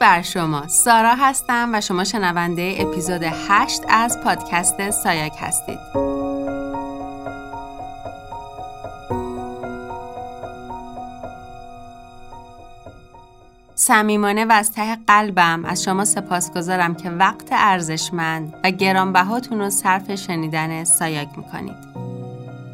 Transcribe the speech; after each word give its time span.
بر 0.00 0.22
شما. 0.22 0.68
سارا 0.68 1.14
هستم 1.14 1.70
و 1.74 1.80
شما 1.80 2.04
شنونده 2.04 2.76
اپیزود 2.78 3.22
8 3.22 3.82
از 3.88 4.18
پادکست 4.24 4.90
سایک 4.90 5.32
هستید. 5.38 5.78
صمیمانه 13.74 14.44
و 14.44 14.52
از 14.52 14.72
ته 14.72 14.96
قلبم 15.06 15.64
از 15.64 15.82
شما 15.82 16.04
سپاسگزارم 16.04 16.94
که 16.94 17.10
وقت 17.10 17.48
ارزشمند 17.52 18.54
و 18.64 18.70
گرانبهاتون 18.70 19.58
رو 19.58 19.70
صرف 19.70 20.14
شنیدن 20.14 20.84
سایک 20.84 21.28
می‌کنید. 21.36 22.09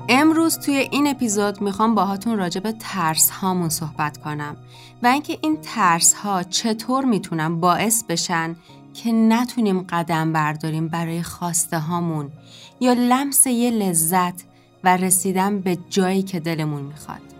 امروز 0.08 0.58
توی 0.58 0.76
این 0.76 1.06
اپیزود 1.06 1.60
می‌خوام 1.60 1.94
باهاتون 1.94 2.38
راجع 2.38 2.60
به 2.60 2.72
ترس 2.72 3.30
هامون 3.30 3.68
صحبت 3.68 4.18
کنم 4.18 4.56
و 5.02 5.06
اینکه 5.06 5.38
این 5.42 5.58
ترس 5.62 6.14
ها 6.14 6.42
چطور 6.42 7.04
می‌تونن 7.04 7.60
باعث 7.60 8.04
بشن 8.04 8.56
که 8.94 9.12
نتونیم 9.12 9.80
قدم 9.82 10.32
برداریم 10.32 10.88
برای 10.88 11.22
خواسته 11.22 11.78
هامون 11.78 12.32
یا 12.80 12.92
لمس 12.92 13.46
یه 13.46 13.70
لذت 13.70 14.44
و 14.84 14.96
رسیدن 14.96 15.60
به 15.60 15.78
جایی 15.90 16.22
که 16.22 16.40
دلمون 16.40 16.82
می‌خواد. 16.82 17.35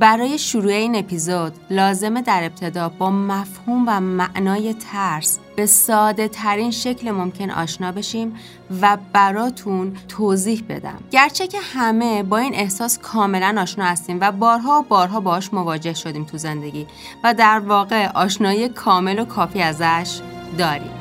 برای 0.00 0.38
شروع 0.38 0.72
این 0.72 0.96
اپیزود 0.96 1.52
لازمه 1.70 2.22
در 2.22 2.44
ابتدا 2.44 2.88
با 2.88 3.10
مفهوم 3.10 3.84
و 3.86 4.00
معنای 4.00 4.74
ترس 4.74 5.38
به 5.56 5.66
ساده 5.66 6.28
ترین 6.28 6.70
شکل 6.70 7.10
ممکن 7.10 7.50
آشنا 7.50 7.92
بشیم 7.92 8.36
و 8.82 8.98
براتون 9.12 9.96
توضیح 10.08 10.64
بدم. 10.68 10.98
گرچه 11.10 11.46
که 11.46 11.58
همه 11.74 12.22
با 12.22 12.38
این 12.38 12.54
احساس 12.54 12.98
کاملا 12.98 13.62
آشنا 13.62 13.84
هستیم 13.84 14.18
و 14.20 14.32
بارها 14.32 14.80
و 14.80 14.82
بارها 14.82 15.20
باش 15.20 15.54
مواجه 15.54 15.94
شدیم 15.94 16.24
تو 16.24 16.38
زندگی 16.38 16.86
و 17.24 17.34
در 17.34 17.58
واقع 17.58 18.08
آشنایی 18.08 18.68
کامل 18.68 19.18
و 19.18 19.24
کافی 19.24 19.62
ازش 19.62 20.20
داریم. 20.58 20.99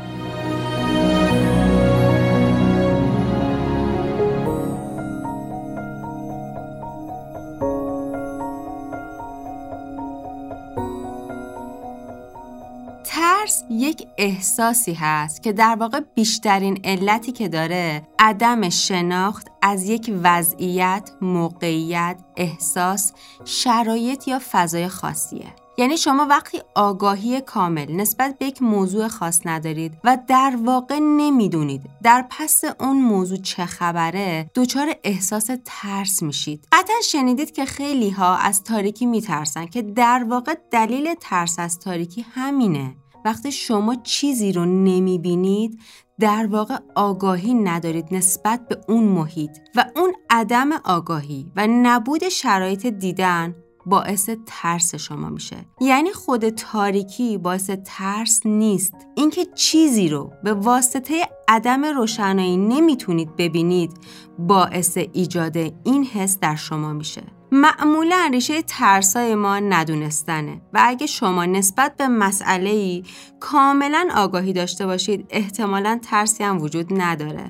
احساسی 14.19 14.93
هست 14.93 15.43
که 15.43 15.53
در 15.53 15.75
واقع 15.79 15.99
بیشترین 16.15 16.81
علتی 16.83 17.31
که 17.31 17.47
داره 17.47 18.07
عدم 18.19 18.69
شناخت 18.69 19.47
از 19.61 19.89
یک 19.89 20.11
وضعیت، 20.23 21.11
موقعیت، 21.21 22.19
احساس، 22.37 23.13
شرایط 23.45 24.27
یا 24.27 24.41
فضای 24.51 24.87
خاصیه. 24.87 25.55
یعنی 25.77 25.97
شما 25.97 26.25
وقتی 26.25 26.61
آگاهی 26.75 27.41
کامل 27.41 27.91
نسبت 27.91 28.37
به 28.37 28.45
یک 28.45 28.61
موضوع 28.61 29.07
خاص 29.07 29.41
ندارید 29.45 29.93
و 30.03 30.17
در 30.27 30.57
واقع 30.63 30.99
نمی‌دونید 30.99 31.81
در 32.03 32.25
پس 32.29 32.61
اون 32.79 33.01
موضوع 33.01 33.37
چه 33.37 33.65
خبره 33.65 34.51
دچار 34.55 34.95
احساس 35.03 35.49
ترس 35.65 36.23
میشید 36.23 36.67
قطعا 36.71 36.95
شنیدید 37.03 37.51
که 37.51 37.65
خیلی 37.65 38.09
ها 38.09 38.35
از 38.35 38.63
تاریکی 38.63 39.05
میترسن 39.05 39.65
که 39.65 39.81
در 39.81 40.25
واقع 40.29 40.55
دلیل 40.71 41.13
ترس 41.13 41.59
از 41.59 41.79
تاریکی 41.79 42.25
همینه 42.35 42.95
وقتی 43.25 43.51
شما 43.51 43.95
چیزی 43.95 44.51
رو 44.51 44.65
نمی‌بینید 44.65 45.79
در 46.19 46.47
واقع 46.47 46.77
آگاهی 46.95 47.53
ندارید 47.53 48.05
نسبت 48.11 48.67
به 48.67 48.77
اون 48.87 49.03
محیط 49.03 49.57
و 49.75 49.85
اون 49.95 50.13
عدم 50.29 50.69
آگاهی 50.71 51.51
و 51.55 51.67
نبود 51.67 52.29
شرایط 52.29 52.85
دیدن 52.85 53.55
باعث 53.85 54.29
ترس 54.45 54.95
شما 54.95 55.29
میشه. 55.29 55.55
یعنی 55.81 56.11
خود 56.11 56.49
تاریکی 56.49 57.37
باعث 57.37 57.69
ترس 57.85 58.41
نیست. 58.45 58.93
اینکه 59.15 59.45
چیزی 59.45 60.09
رو 60.09 60.31
به 60.43 60.53
واسطه 60.53 61.29
عدم 61.47 61.85
روشنایی 61.85 62.57
نمی‌تونید 62.57 63.35
ببینید 63.35 63.91
باعث 64.39 64.97
ایجاد 65.13 65.57
این 65.83 66.03
حس 66.03 66.39
در 66.39 66.55
شما 66.55 66.93
میشه. 66.93 67.38
معمولا 67.51 68.29
ریشه 68.33 68.61
ترسای 68.61 69.35
ما 69.35 69.59
ندونستنه. 69.59 70.61
و 70.73 70.79
اگه 70.83 71.07
شما 71.07 71.45
نسبت 71.45 71.97
به 71.97 72.07
مسئله 72.07 72.69
ای 72.69 73.03
کاملا 73.39 74.09
آگاهی 74.15 74.53
داشته 74.53 74.85
باشید 74.85 75.25
احتمالا 75.29 75.99
ترسی 76.03 76.43
هم 76.43 76.61
وجود 76.61 77.01
نداره. 77.01 77.49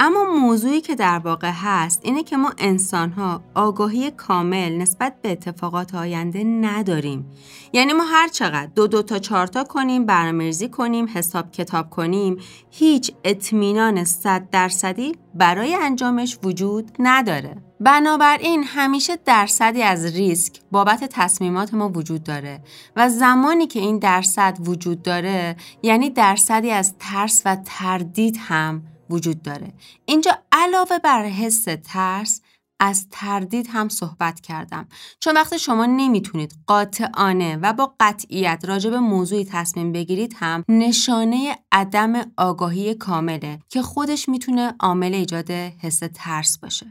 اما 0.00 0.24
موضوعی 0.24 0.80
که 0.80 0.94
در 0.94 1.18
واقع 1.18 1.50
هست 1.54 2.00
اینه 2.02 2.22
که 2.22 2.36
ما 2.36 2.52
انسان 2.58 3.10
ها 3.10 3.42
آگاهی 3.54 4.10
کامل 4.10 4.72
نسبت 4.72 5.14
به 5.22 5.32
اتفاقات 5.32 5.94
آینده 5.94 6.44
نداریم. 6.44 7.30
یعنی 7.72 7.92
ما 7.92 8.04
هر 8.04 8.28
چقدر 8.28 8.70
دو 8.74 8.86
دو 8.86 9.02
تا 9.02 9.18
چهار 9.18 9.46
تا 9.46 9.64
کنیم 9.64 10.06
برنامه‌ریزی 10.06 10.68
کنیم 10.68 11.06
حساب 11.14 11.50
کتاب 11.50 11.90
کنیم 11.90 12.36
هیچ 12.70 13.12
اطمینان 13.24 14.04
صد 14.04 14.50
درصدی 14.50 15.12
برای 15.34 15.74
انجامش 15.74 16.38
وجود 16.42 16.90
نداره. 16.98 17.56
بنابراین 17.80 18.64
همیشه 18.64 19.16
درصدی 19.24 19.82
از 19.82 20.16
ریسک 20.16 20.60
بابت 20.70 21.04
تصمیمات 21.04 21.74
ما 21.74 21.88
وجود 21.88 22.22
داره 22.22 22.60
و 22.96 23.08
زمانی 23.08 23.66
که 23.66 23.80
این 23.80 23.98
درصد 23.98 24.58
وجود 24.64 25.02
داره 25.02 25.56
یعنی 25.82 26.10
درصدی 26.10 26.70
از 26.70 26.94
ترس 26.98 27.42
و 27.44 27.56
تردید 27.64 28.36
هم 28.40 28.82
وجود 29.10 29.42
داره. 29.42 29.72
اینجا 30.04 30.38
علاوه 30.52 30.98
بر 30.98 31.24
حس 31.24 31.64
ترس 31.84 32.40
از 32.80 33.06
تردید 33.10 33.68
هم 33.70 33.88
صحبت 33.88 34.40
کردم. 34.40 34.88
چون 35.20 35.34
وقتی 35.34 35.58
شما 35.58 35.86
نمی‌تونید 35.86 36.54
قاطعانه 36.66 37.56
و 37.56 37.72
با 37.72 37.94
قطعیت 38.00 38.64
راجع 38.68 38.90
به 38.90 38.98
موضوعی 38.98 39.44
تصمیم 39.44 39.92
بگیرید 39.92 40.34
هم 40.38 40.64
نشانه 40.68 41.58
عدم 41.72 42.32
آگاهی 42.36 42.94
کامله 42.94 43.58
که 43.68 43.82
خودش 43.82 44.28
می‌تونه 44.28 44.74
عامل 44.80 45.14
ایجاد 45.14 45.50
حس 45.50 46.00
ترس 46.14 46.58
باشه. 46.58 46.86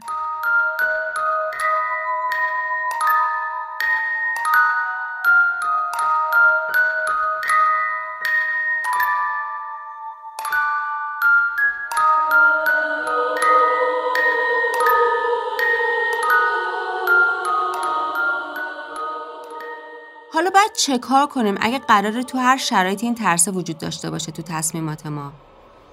حالا 20.34 20.50
باید 20.50 20.72
چه 20.76 20.98
کار 20.98 21.26
کنیم 21.26 21.54
اگه 21.60 21.78
قراره 21.78 22.22
تو 22.22 22.38
هر 22.38 22.56
شرایطی 22.56 23.06
این 23.06 23.14
ترس 23.14 23.48
وجود 23.48 23.78
داشته 23.78 24.10
باشه 24.10 24.32
تو 24.32 24.42
تصمیمات 24.42 25.06
ما؟ 25.06 25.32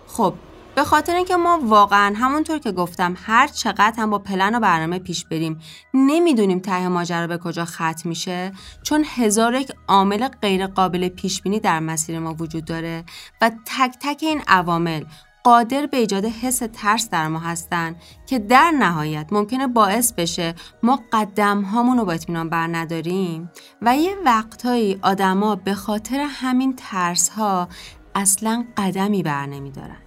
خب 0.07 0.33
به 0.75 0.83
خاطر 0.83 1.15
اینکه 1.15 1.35
ما 1.35 1.59
واقعا 1.63 2.13
همونطور 2.17 2.57
که 2.59 2.71
گفتم 2.71 3.17
هر 3.25 3.47
چقدر 3.47 3.93
هم 3.97 4.09
با 4.09 4.19
پلن 4.19 4.55
و 4.55 4.59
برنامه 4.59 4.99
پیش 4.99 5.25
بریم 5.25 5.59
نمی‌دونیم 5.93 6.59
ته 6.59 6.87
ماجرا 6.87 7.27
به 7.27 7.37
کجا 7.37 7.65
ختم 7.65 8.09
میشه 8.09 8.51
چون 8.83 9.05
هزار 9.15 9.53
یک 9.53 9.71
عامل 9.87 10.27
غیر 10.27 10.67
قابل 10.67 11.09
پیش 11.09 11.41
بینی 11.41 11.59
در 11.59 11.79
مسیر 11.79 12.19
ما 12.19 12.33
وجود 12.33 12.65
داره 12.65 13.03
و 13.41 13.49
تک 13.49 13.95
تک 14.01 14.17
این 14.21 14.41
عوامل 14.47 15.03
قادر 15.43 15.85
به 15.85 15.97
ایجاد 15.97 16.25
حس 16.25 16.61
ترس 16.73 17.09
در 17.09 17.27
ما 17.27 17.39
هستن 17.39 17.95
که 18.25 18.39
در 18.39 18.71
نهایت 18.71 19.27
ممکنه 19.31 19.67
باعث 19.67 20.13
بشه 20.13 20.55
ما 20.83 20.99
قدم 21.13 21.61
هامون 21.61 21.97
رو 21.97 22.05
با 22.05 22.11
اطمینان 22.11 22.49
بر 22.49 22.67
نداریم. 22.67 23.51
و 23.81 23.97
یه 23.97 24.15
وقتهایی 24.25 24.99
آدما 25.01 25.55
به 25.55 25.73
خاطر 25.73 26.27
همین 26.29 26.75
ترس 26.75 27.29
ها 27.29 27.67
اصلا 28.15 28.65
قدمی 28.77 29.23
بر 29.23 29.45
نمیدارن. 29.45 29.97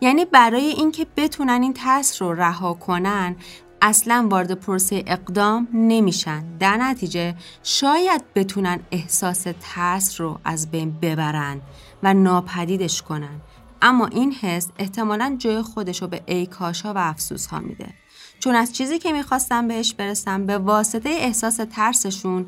یعنی 0.00 0.24
برای 0.24 0.64
اینکه 0.64 1.06
بتونن 1.16 1.62
این 1.62 1.72
ترس 1.72 2.22
رو 2.22 2.32
رها 2.32 2.74
کنن 2.74 3.36
اصلا 3.82 4.26
وارد 4.30 4.52
پروسه 4.52 5.04
اقدام 5.06 5.68
نمیشن. 5.72 6.44
در 6.58 6.76
نتیجه 6.76 7.34
شاید 7.62 8.22
بتونن 8.34 8.80
احساس 8.90 9.46
ترس 9.60 10.20
رو 10.20 10.38
از 10.44 10.70
بین 10.70 10.92
ببرن 11.02 11.60
و 12.02 12.14
ناپدیدش 12.14 13.02
کنن. 13.02 13.40
اما 13.82 14.06
این 14.06 14.32
حس 14.32 14.68
احتمالا 14.78 15.36
جای 15.38 15.62
خودش 15.62 16.02
رو 16.02 16.08
به 16.08 16.22
ای 16.26 16.46
کاشا 16.46 16.94
و 16.94 16.98
افسوس 16.98 17.46
ها 17.46 17.60
میده 17.60 17.94
چون 18.40 18.54
از 18.54 18.72
چیزی 18.72 18.98
که 18.98 19.12
می‌خواستم 19.12 19.68
بهش 19.68 19.94
برسم 19.94 20.46
به 20.46 20.58
واسطه 20.58 21.08
احساس 21.08 21.60
ترسشون 21.70 22.46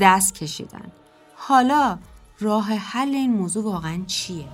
دست 0.00 0.34
کشیدن 0.34 0.92
حالا 1.36 1.98
راه 2.40 2.72
حل 2.72 3.14
این 3.14 3.32
موضوع 3.32 3.64
واقعا 3.64 4.00
چیه؟ 4.06 4.44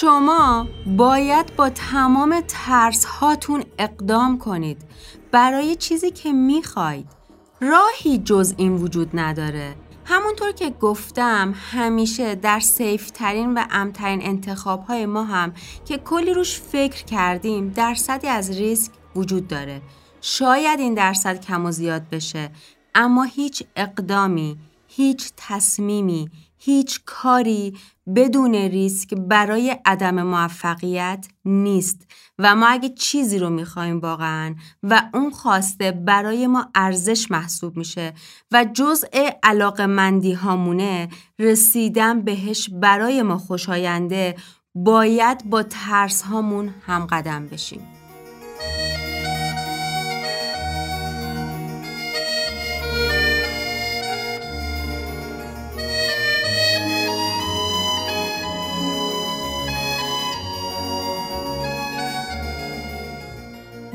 شما 0.00 0.66
باید 0.86 1.56
با 1.56 1.70
تمام 1.70 2.42
ترس 2.48 3.04
هاتون 3.04 3.64
اقدام 3.78 4.38
کنید. 4.38 4.82
برای 5.32 5.76
چیزی 5.76 6.10
که 6.10 6.32
می‌خواید. 6.32 7.06
راهی 7.60 8.18
جز 8.18 8.54
این 8.56 8.72
وجود 8.76 9.10
نداره. 9.14 9.74
همونطور 10.04 10.52
که 10.52 10.70
گفتم 10.70 11.54
همیشه 11.72 12.34
در 12.34 12.60
سیف 12.60 13.10
ترین 13.10 13.54
و 13.54 13.64
امترین 13.70 14.22
انتخاب 14.22 14.84
های 14.84 15.06
ما 15.06 15.24
هم 15.24 15.52
که 15.84 15.98
کلی 15.98 16.34
روش 16.34 16.60
فکر 16.60 17.04
کردیم 17.04 17.68
درصدی 17.68 18.26
از 18.26 18.50
ریسک 18.50 18.92
وجود 19.16 19.48
داره. 19.48 19.82
شاید 20.20 20.80
این 20.80 20.94
درصد 20.94 21.40
کم 21.40 21.66
و 21.66 21.70
زیاد 21.70 22.08
بشه 22.08 22.50
اما 22.94 23.22
هیچ 23.22 23.62
اقدامی 23.76 24.58
هیچ 24.88 25.32
تصمیمی 25.36 26.30
هیچ 26.60 27.00
کاری 27.06 27.76
بدون 28.16 28.54
ریسک 28.54 29.14
برای 29.14 29.76
عدم 29.84 30.22
موفقیت 30.22 31.28
نیست. 31.44 32.06
و 32.38 32.56
ما 32.56 32.66
اگه 32.66 32.88
چیزی 32.88 33.38
رو 33.38 33.50
می‌خوایم 33.50 34.00
واقعا 34.00 34.54
و 34.82 35.02
اون 35.14 35.30
خواسته 35.30 35.92
برای 35.92 36.46
ما 36.46 36.68
ارزش 36.74 37.30
محسوب 37.30 37.76
میشه 37.76 38.14
و 38.52 38.66
جزء 38.72 39.30
علاق 39.42 39.80
مندی 39.80 40.32
هامونه 40.32 41.08
رسیدن 41.38 42.20
بهش 42.20 42.70
برای 42.72 43.22
ما 43.22 43.38
خوشاینده 43.38 44.36
باید 44.74 45.50
با 45.50 45.62
ترس 45.62 46.22
هامون 46.22 46.74
هم 46.86 47.06
قدم 47.06 47.46
بشیم. 47.46 47.99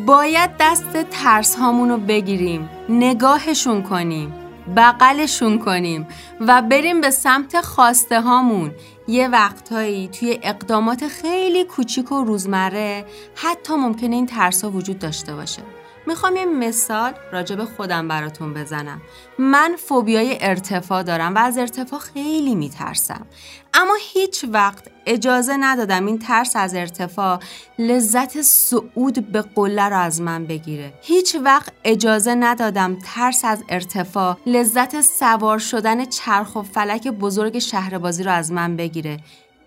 باید 0.06 0.50
دست 0.60 1.04
ترس 1.04 1.56
هامونو 1.56 1.98
بگیریم 1.98 2.70
نگاهشون 2.90 3.84
کنیم 3.84 4.34
بغلشون 4.76 5.60
کنیم 5.60 6.08
و 6.40 6.62
بریم 6.62 7.02
به 7.02 7.10
سمت 7.10 7.62
خواسته 7.62 8.22
هامون 8.22 8.72
یه 9.08 9.28
وقتهایی 9.28 10.08
توی 10.08 10.40
اقدامات 10.44 11.08
خیلی 11.08 11.64
کوچیک 11.64 12.12
و 12.12 12.24
روزمره 12.24 13.06
حتی 13.36 13.74
ممکنه 13.74 14.16
این 14.16 14.26
ترس 14.26 14.64
ها 14.64 14.72
وجود 14.72 15.00
داشته 15.00 15.36
باشه. 15.36 15.62
می‌خوام 16.08 16.36
یه 16.36 16.46
مثال 16.46 17.14
راجع 17.32 17.56
به 17.56 17.66
خودم 17.66 18.08
براتون 18.08 18.54
بزنم. 18.54 19.02
من 19.40 19.76
فوبیای 19.78 20.38
ارتفاع 20.42 21.04
دارم 21.04 21.36
و 21.36 21.38
از 21.38 21.58
ارتفاع 21.58 22.00
خیلی 22.00 22.56
میترسم. 22.56 23.26
اما 23.78 23.94
هیچ 24.14 24.46
وقت 24.52 24.84
اجازه 25.06 25.58
ندادم 25.60 26.06
این 26.06 26.20
ترس 26.20 26.56
از 26.56 26.76
ارتفاع 26.76 27.40
لذت 27.80 28.42
صعود 28.42 29.32
به 29.32 29.42
قله 29.42 29.90
رو 29.90 29.98
از 29.98 30.22
من 30.22 30.46
بگیره. 30.46 30.94
هیچ 31.02 31.36
وقت 31.44 31.74
اجازه 31.84 32.36
ندادم 32.36 33.00
ترس 33.00 33.46
از 33.46 33.64
ارتفاع 33.70 34.38
لذت 34.46 35.02
سوار 35.02 35.60
شدن 35.60 36.06
چرخ 36.06 36.56
و 36.56 36.62
فلک 36.62 37.08
بزرگ 37.08 37.60
شهربازی 37.60 38.24
رو 38.24 38.32
از 38.32 38.52
من 38.52 38.76
بگیره. 38.76 39.18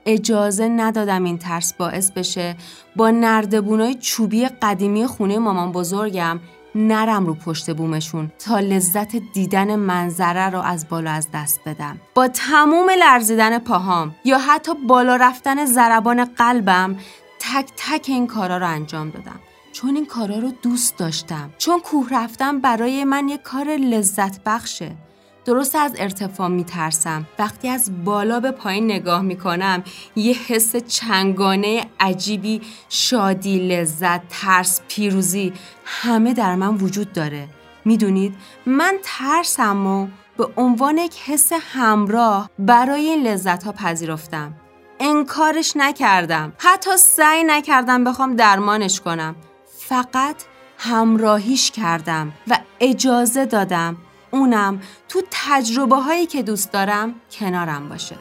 اجازه 0.07 0.69
ندادم 0.69 1.25
این 1.25 1.39
ترس 1.39 1.73
باعث 1.73 2.11
بشه 2.11 2.57
با 2.97 3.11
نردبونای 3.11 3.95
چوبی 3.95 4.49
قدیمی 4.49 5.07
خونه 5.07 5.39
مامان 5.39 5.73
بزرگم 5.73 6.41
نرم 6.75 7.27
رو 7.27 7.35
پشت 7.35 7.77
بومشون 7.77 8.33
تا 8.39 8.59
لذت 8.59 9.17
دیدن 9.17 9.77
منظره 9.77 10.51
رو 10.51 10.61
از 10.61 10.89
بالا 10.89 11.11
از 11.11 11.29
دست 11.35 11.61
بدم. 11.67 12.01
با 12.15 12.29
تموم 12.29 12.91
لرزیدن 12.91 13.59
پاهام 13.59 14.15
یا 14.25 14.39
حتی 14.39 14.73
بالا 14.89 15.17
رفتن 15.17 15.65
ضربان 15.65 16.25
قلبم 16.25 16.97
تک 17.41 17.71
تک 17.77 18.05
این 18.09 18.27
کارا 18.27 18.59
رو 18.59 18.67
انجام 18.69 19.11
دادم. 19.11 19.41
چون 19.73 19.95
این 19.95 20.07
کارا 20.07 20.39
رو 20.39 20.53
دوست 20.63 20.97
داشتم. 20.97 21.51
چون 21.59 21.81
کوه 21.81 22.09
رفتن 22.11 22.61
برای 22.61 23.05
من 23.05 23.29
یک 23.29 23.43
کار 23.43 23.69
لذت 23.69 24.41
بخشه. 24.45 25.08
درست 25.49 25.77
از 25.77 25.95
ارتفاع 25.99 26.49
میترسم. 26.49 27.27
وقتی 27.39 27.69
از 27.69 28.05
بالا 28.05 28.41
به 28.41 28.51
پایین 28.51 28.85
نگاه 28.85 29.23
می‌کنم 29.23 29.85
یه 30.17 30.35
حس 30.35 30.77
چنگانه 30.77 31.85
عجیبی 32.01 32.61
شادی 32.89 33.69
لذت 33.69 34.29
ترس 34.29 34.81
پیروزی 34.89 35.53
همه 35.85 36.35
در 36.35 36.55
من 36.55 36.75
وجود 36.75 37.13
داره. 37.13 37.49
می‌دونید؟ 37.85 38.35
من 38.67 38.95
ترسم 39.03 39.87
و 39.87 40.07
به 40.37 40.49
عنوان 40.57 40.99
یک 40.99 41.19
حس 41.27 41.53
همراه 41.53 42.51
برای 42.59 43.01
این 43.01 43.27
لذت 43.27 43.63
ها 43.63 43.73
پذیرفتم. 43.73 44.55
انکارش 45.01 45.73
نکردم. 45.77 46.53
حتی 46.59 46.97
سعی 46.97 47.45
نکردم 47.45 48.05
بخوام 48.05 48.37
درمانش 48.37 49.01
کنم. 49.01 49.37
فقط 49.79 50.37
همراهیش 50.79 51.71
کردم 51.71 52.33
و 52.49 52.59
اجازه 52.81 53.47
دادم 53.47 53.97
اونم 54.31 54.81
تو 55.09 55.23
تجربه 55.31 55.97
هایی 55.97 56.27
که 56.27 56.43
دوست 56.43 56.73
دارم 56.73 57.15
کنارم 57.31 57.89
باشه. 57.89 58.17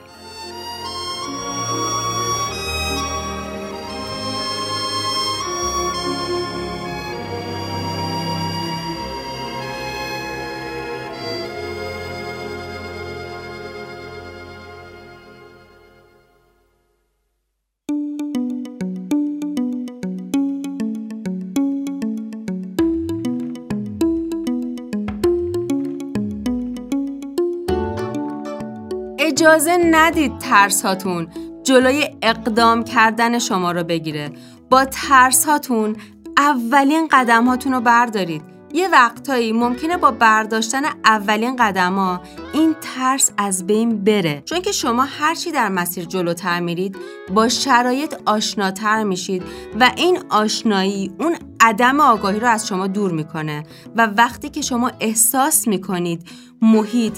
اجازه 29.27 29.77
ندید 29.91 30.37
ترس 30.37 30.85
هاتون 30.85 31.27
جلوی 31.63 32.09
اقدام 32.21 32.83
کردن 32.83 33.39
شما 33.39 33.71
رو 33.71 33.83
بگیره. 33.83 34.31
با 34.69 34.85
ترس 34.85 35.45
هاتون 35.45 35.95
اولین 36.37 37.07
قدم 37.11 37.45
هاتون 37.47 37.73
رو 37.73 37.81
بردارید. 37.81 38.56
یه 38.77 38.87
وقتایی 38.87 39.53
ممکنه 39.53 39.97
با 39.97 40.11
برداشتن 40.11 40.81
اولین 41.05 41.55
قدم 41.55 41.95
ها 41.95 42.21
این 42.53 42.75
ترس 42.81 43.31
از 43.37 43.67
بین 43.67 44.03
بره. 44.03 44.41
چون 44.45 44.61
که 44.61 44.71
شما 44.71 45.03
هرچی 45.03 45.51
در 45.51 45.69
مسیر 45.69 46.05
جلوتر 46.05 46.59
میرید 46.59 46.97
با 47.33 47.49
شرایط 47.49 48.15
آشناتر 48.25 49.03
میشید 49.03 49.43
و 49.79 49.91
این 49.97 50.19
آشنایی 50.29 51.11
اون 51.19 51.35
عدم 51.59 51.99
آگاهی 51.99 52.39
رو 52.39 52.47
از 52.47 52.67
شما 52.67 52.87
دور 52.87 53.11
می‌کنه. 53.11 53.63
و 53.95 54.07
وقتی 54.07 54.49
که 54.49 54.61
شما 54.61 54.91
احساس 54.99 55.67
می‌کنید 55.67 56.29
محیط 56.61 57.17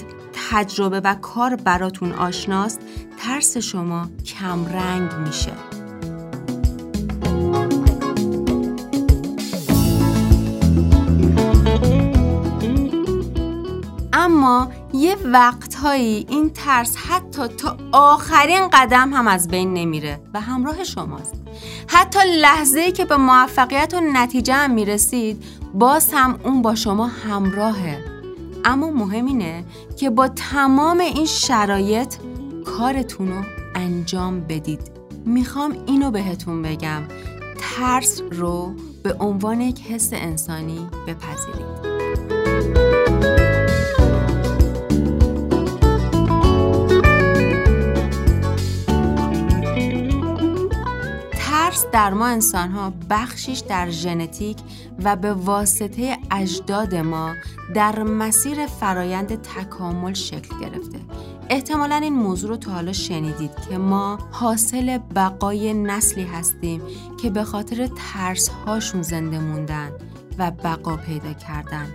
تجربه 0.50 1.00
و 1.00 1.14
کار 1.14 1.56
براتون 1.56 2.12
آشناست 2.12 2.80
ترس 3.18 3.56
شما 3.56 4.10
کم 4.26 4.66
رنگ 4.66 5.12
میشه. 5.26 5.79
اما 14.20 14.70
یه 14.92 15.16
وقتهایی 15.24 16.26
این 16.28 16.50
ترس 16.50 16.96
حتی 16.96 17.48
تا 17.48 17.76
آخرین 17.92 18.68
قدم 18.72 19.14
هم 19.14 19.28
از 19.28 19.48
بین 19.48 19.74
نمیره 19.74 20.20
و 20.34 20.40
همراه 20.40 20.84
شماست. 20.84 21.34
حتی 21.86 22.18
لحظه 22.40 22.92
که 22.92 23.04
به 23.04 23.16
موفقیت 23.16 23.94
و 23.94 24.00
نتیجه 24.00 24.54
هم 24.54 24.70
می‌رسید 24.70 25.44
باز 25.74 26.12
هم 26.12 26.38
اون 26.44 26.62
با 26.62 26.74
شما 26.74 27.06
همراهه. 27.06 28.04
اما 28.64 28.90
مهم 28.90 29.26
اینه 29.26 29.64
که 29.96 30.10
با 30.10 30.28
تمام 30.28 31.00
این 31.00 31.26
شرایط 31.26 32.14
کارتون 32.64 33.28
رو 33.28 33.42
انجام 33.74 34.40
بدید. 34.40 34.90
می‌خوام 35.26 35.76
اینو 35.86 36.10
بهتون 36.10 36.62
بگم. 36.62 37.02
ترس 37.58 38.22
رو 38.30 38.74
به 39.02 39.16
عنوان 39.20 39.60
یک 39.60 39.80
حس 39.80 40.10
انسانی 40.12 40.86
بپذیرید. 41.06 41.89
در 51.92 52.14
ما 52.14 52.26
انسان 52.26 52.70
ها 52.70 52.92
بخشیش 53.10 53.58
در 53.58 53.90
ژنتیک 53.90 54.56
و 55.04 55.16
به 55.16 55.34
واسطه 55.34 56.18
اجداد 56.30 56.94
ما 56.94 57.34
در 57.74 58.02
مسیر 58.02 58.66
فرایند 58.66 59.42
تکامل 59.42 60.12
شکل 60.12 60.58
گرفته. 60.60 60.98
احتمالا 61.50 61.94
این 61.94 62.14
موضوع 62.14 62.50
رو 62.50 62.56
تا 62.56 62.70
حالا 62.72 62.92
شنیدید 62.92 63.50
که 63.70 63.78
ما 63.78 64.18
حاصل 64.30 64.98
بقای 64.98 65.74
نسلی 65.74 66.24
هستیم 66.24 66.82
که 67.22 67.30
به 67.30 67.44
خاطر 67.44 67.86
ترس 67.86 68.48
هاشون 68.48 69.02
زنده 69.02 69.38
موندن 69.38 69.90
و 70.38 70.50
بقا 70.50 70.96
پیدا 70.96 71.32
کردن. 71.32 71.86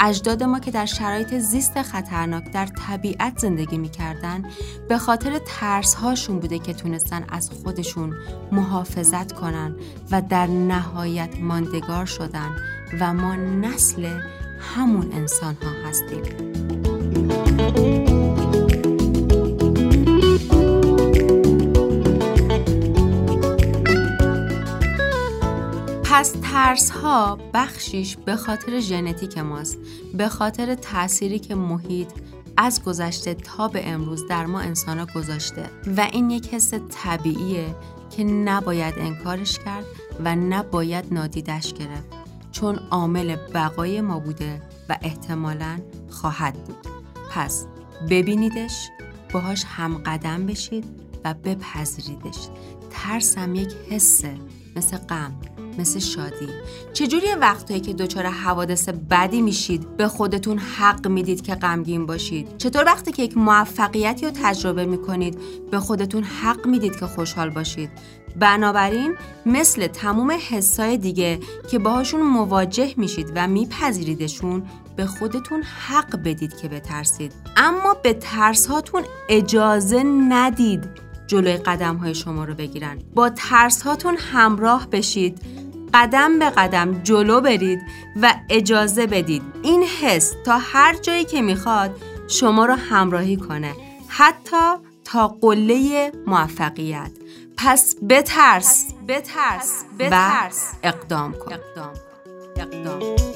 اجداد 0.00 0.42
ما 0.42 0.60
که 0.60 0.70
در 0.70 0.86
شرایط 0.86 1.34
زیست 1.34 1.82
خطرناک 1.82 2.52
در 2.52 2.66
طبیعت 2.66 3.38
زندگی 3.38 3.78
می‌کردن 3.78 4.42
به 4.88 4.98
خاطر 4.98 5.40
ترس 5.46 5.94
هاشون 5.94 6.38
بوده 6.38 6.58
که 6.58 6.74
تونستن 6.74 7.24
از 7.28 7.50
خودشون 7.50 8.14
محافظت 8.52 9.32
کنن 9.32 9.76
و 10.10 10.22
در 10.22 10.46
نهایت 10.46 11.40
ماندگار 11.40 12.06
شدن 12.06 12.56
و 13.00 13.14
ما 13.14 13.34
نسل 13.34 14.20
همون 14.60 15.12
انسان 15.12 15.56
ها 15.62 15.88
هستیم. 15.88 16.22
ترس 26.66 26.90
ها 26.90 27.38
بخشیش 27.54 28.16
به 28.16 28.36
خاطر 28.36 28.80
ژنتیک 28.80 29.38
ماست 29.38 29.78
به 30.14 30.28
خاطر 30.28 30.74
تأثیری 30.74 31.38
که 31.38 31.54
محیط 31.54 32.08
از 32.56 32.84
گذشته 32.84 33.34
تا 33.34 33.68
به 33.68 33.88
امروز 33.88 34.26
در 34.26 34.46
ما 34.46 34.60
انسان 34.60 34.98
ها 34.98 35.06
گذاشته. 35.14 35.70
و 35.96 36.08
این 36.12 36.30
یک 36.30 36.54
حس 36.54 36.74
طبیعیه 36.90 37.74
که 38.16 38.24
نباید 38.24 38.94
انکارش 38.98 39.58
کرد 39.58 39.84
و 40.24 40.36
نباید 40.36 41.14
نادیدش 41.14 41.72
گرفت 41.72 42.08
چون 42.52 42.78
عامل 42.90 43.36
بقای 43.54 44.00
ما 44.00 44.18
بوده 44.18 44.62
و 44.88 44.98
احتمالا 45.02 45.78
خواهد 46.10 46.54
بود. 46.54 46.86
پس 47.30 47.66
ببینیدش 48.10 48.88
باهاش 49.32 49.64
هم 49.64 49.98
قدم 49.98 50.46
بشید 50.46 50.84
و 51.24 51.34
بپذیریدش. 51.34 52.48
ترس 52.90 53.38
هم 53.38 53.54
یک 53.54 53.72
حسه 53.90 54.34
مثل 54.76 54.96
غم. 54.96 55.55
مثل 55.78 55.98
شادی. 55.98 56.48
چجوری 56.92 57.26
وقتایی 57.40 57.80
که 57.80 57.92
دچار 57.92 58.26
حوادث 58.26 58.88
بدی 58.88 59.42
میشید 59.42 59.96
به 59.96 60.08
خودتون 60.08 60.58
حق 60.58 61.08
می‌دید 61.08 61.42
که 61.42 61.54
غمگین 61.54 62.06
باشید؟ 62.06 62.58
چطور 62.58 62.84
وقتی 62.84 63.12
که 63.12 63.22
یک 63.22 63.36
موفقیتی 63.36 64.26
رو 64.26 64.32
تجربه 64.42 64.84
می‌کنید 64.84 65.38
به 65.70 65.80
خودتون 65.80 66.22
حق 66.22 66.66
می‌دید 66.66 66.96
که 66.96 67.06
خوشحال 67.06 67.50
باشید؟ 67.50 67.90
بنابراین 68.38 69.14
مثل 69.46 69.86
تموم 69.86 70.30
حسای 70.50 70.96
دیگه 70.96 71.40
که 71.70 71.78
باهاشون 71.78 72.20
مواجه 72.20 72.94
میشید 72.96 73.32
و 73.34 73.48
میپذیریدشون 73.48 74.62
به 74.96 75.06
خودتون 75.06 75.62
حق 75.62 76.16
بدید 76.22 76.56
که 76.56 76.68
بترسید. 76.68 77.32
اما 77.56 77.94
به 77.94 78.14
ترس 78.14 78.66
هاتون 78.66 79.02
اجازه 79.28 80.02
ندید 80.02 80.84
جلوی 81.26 81.56
قدم 81.56 81.96
های 81.96 82.14
شما 82.14 82.44
رو 82.44 82.54
بگیرن. 82.54 82.98
با 83.14 83.30
ترس 83.30 83.82
هاتون 83.82 84.16
همراه 84.16 84.86
بشید. 84.90 85.40
قدم 85.96 86.38
به 86.38 86.50
قدم 86.50 87.02
جلو 87.02 87.40
برید 87.40 87.82
و 88.22 88.34
اجازه 88.50 89.06
بدید 89.06 89.42
این 89.62 89.82
حس 89.82 90.32
تا 90.44 90.58
هر 90.58 90.96
جایی 90.96 91.24
که 91.24 91.42
می‌خواد 91.42 92.00
شما 92.28 92.66
رو 92.66 92.74
همراهی 92.74 93.36
کنه 93.36 93.74
حتی 94.08 94.74
تا 95.04 95.28
قله 95.28 96.12
موفقیت. 96.26 97.10
پس 97.56 97.94
بترس 98.08 98.86
بترس 99.08 99.84
بترس 99.98 100.72
و 100.72 100.76
اقدام 100.82 101.32
کن. 101.32 101.52
اقدام 101.52 101.94
اقدام. 102.56 103.35